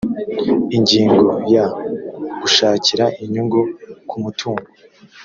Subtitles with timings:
[0.77, 1.65] ingingo ya
[2.41, 3.59] gushakira inyungu
[4.09, 4.67] kumutungo